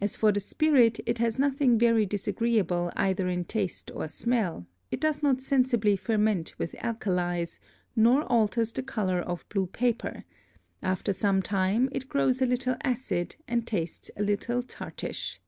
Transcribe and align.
As 0.00 0.14
for 0.14 0.30
the 0.30 0.38
Spirit, 0.38 1.00
it 1.06 1.18
has 1.18 1.40
nothing 1.40 1.76
very 1.76 2.06
disagreeable 2.06 2.92
either 2.94 3.26
in 3.26 3.44
Taste 3.44 3.90
or 3.92 4.06
Smell, 4.06 4.64
it 4.92 5.00
does 5.00 5.24
not 5.24 5.40
sensibly 5.40 5.96
ferment 5.96 6.56
with 6.56 6.74
Alkalies, 6.76 7.58
nor 7.96 8.22
alters 8.26 8.70
the 8.70 8.84
Colour 8.84 9.18
of 9.18 9.44
blue 9.48 9.66
Paper; 9.66 10.22
after 10.84 11.12
some 11.12 11.42
time, 11.42 11.88
it 11.90 12.08
grows 12.08 12.40
a 12.40 12.46
little 12.46 12.76
acid, 12.84 13.34
and 13.48 13.66
tastes 13.66 14.08
a 14.16 14.22
little 14.22 14.62
tartish. 14.62 15.40